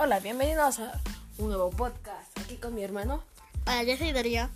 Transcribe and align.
Hola, 0.00 0.20
bienvenidos 0.20 0.78
a 0.78 1.02
un 1.38 1.48
nuevo 1.48 1.70
podcast. 1.70 2.38
Aquí 2.38 2.54
con 2.54 2.72
mi 2.72 2.84
hermano 2.84 3.20
Hola, 3.66 3.82
yo 3.82 3.96
soy 3.96 4.12
Darío. 4.12 4.48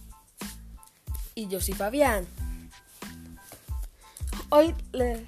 y 1.35 1.49
yo 1.49 1.61
soy 1.61 1.75
Fabián. 1.75 2.29
Hoy 4.51 4.73
les 4.93 5.27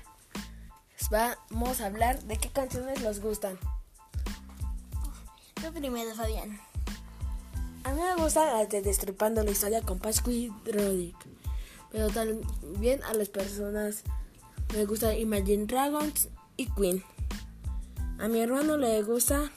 vamos 1.11 1.80
a 1.80 1.87
hablar 1.87 2.23
de 2.23 2.37
qué 2.37 2.48
canciones 2.48 3.02
nos 3.02 3.19
gustan. 3.19 3.59
Tú 5.55 5.73
primero, 5.73 6.15
Fabián. 6.15 6.60
A 7.83 7.92
mí 7.92 8.01
me 8.01 8.23
gustan 8.23 8.56
las 8.56 8.69
de 8.69 8.83
Destripando 8.83 9.42
la 9.42 9.51
historia 9.51 9.83
con 9.83 9.98
Pascu 9.98 10.30
y 10.30 10.52
Rodic. 10.65 11.16
Pero 11.91 12.09
también 12.10 13.02
a 13.02 13.15
las 13.15 13.30
personas 13.30 14.05
me 14.77 14.84
gusta 14.84 15.12
Imagine 15.16 15.66
Dragons 15.66 16.28
y 16.56 16.66
Queen. 16.66 17.02
A 18.20 18.28
mi 18.28 18.41
hermano 18.41 18.77
le 18.77 19.02
gusta 19.02 19.51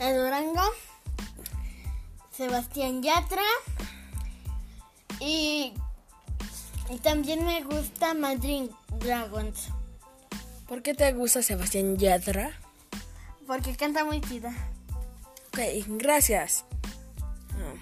De 0.00 0.16
Durango. 0.16 0.62
Sebastián 2.32 3.02
Yatra. 3.02 3.42
Y, 5.20 5.74
y 6.88 6.98
también 7.02 7.44
me 7.44 7.62
gusta 7.64 8.14
Madrid 8.14 8.70
Dragons. 8.98 9.68
¿Por 10.66 10.80
qué 10.82 10.94
te 10.94 11.12
gusta 11.12 11.42
Sebastián 11.42 11.98
Yatra? 11.98 12.50
Porque 13.46 13.76
canta 13.76 14.06
muy 14.06 14.22
chida. 14.22 14.54
Ok, 15.48 15.58
gracias. 15.88 16.64
Ah. 17.52 17.74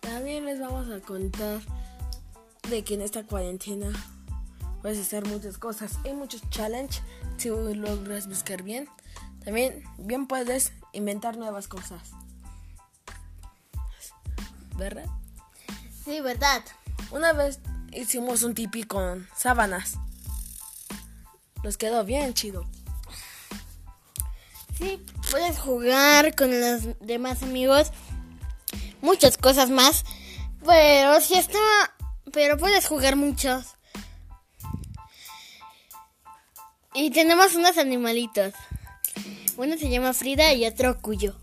También 0.00 0.46
les 0.46 0.58
vamos 0.58 0.88
a 0.90 1.00
contar 1.00 1.60
de 2.70 2.82
que 2.82 2.94
en 2.94 3.02
esta 3.02 3.24
cuarentena 3.24 3.92
puedes 4.80 4.98
hacer 4.98 5.26
muchas 5.26 5.58
cosas. 5.58 5.98
Hay 6.06 6.14
muchos 6.14 6.48
challenges 6.48 7.02
si 7.36 7.50
logras 7.50 8.26
buscar 8.26 8.62
bien. 8.62 8.88
También 9.48 9.82
bien 9.96 10.26
puedes 10.26 10.72
inventar 10.92 11.38
nuevas 11.38 11.68
cosas. 11.68 12.10
¿Verdad? 14.76 15.06
Sí, 16.04 16.20
¿verdad? 16.20 16.62
Una 17.10 17.32
vez 17.32 17.58
hicimos 17.90 18.42
un 18.42 18.52
tipi 18.52 18.82
con 18.82 19.26
sábanas. 19.34 19.94
Nos 21.64 21.78
quedó 21.78 22.04
bien 22.04 22.34
chido. 22.34 22.66
Sí, 24.76 25.02
puedes 25.30 25.58
jugar 25.58 26.36
con 26.36 26.50
los 26.50 26.98
demás 27.00 27.42
amigos. 27.42 27.90
Muchas 29.00 29.38
cosas 29.38 29.70
más. 29.70 30.04
Pero 30.62 31.22
si 31.22 31.38
está... 31.38 31.58
Pero 32.34 32.58
puedes 32.58 32.86
jugar 32.86 33.16
muchos. 33.16 33.64
Y 36.92 37.10
tenemos 37.12 37.54
unos 37.54 37.78
animalitos. 37.78 38.52
Uno 39.58 39.76
se 39.76 39.90
llama 39.90 40.12
Frida 40.14 40.52
y 40.54 40.64
otro 40.64 41.00
Cuyo. 41.00 41.34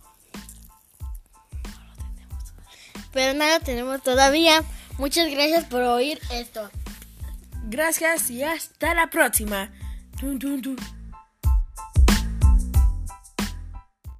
Pero 3.12 3.38
lo 3.38 3.60
tenemos 3.60 4.02
todavía. 4.04 4.64
Muchas 4.98 5.30
gracias 5.30 5.66
por 5.66 5.82
oír 5.82 6.22
esto. 6.32 6.70
Gracias 7.66 8.30
y 8.30 8.42
hasta 8.42 8.94
la 8.94 9.10
próxima. 9.10 9.70
Tun, 10.18 10.40
tun, 10.40 10.62
tun. 10.62 10.95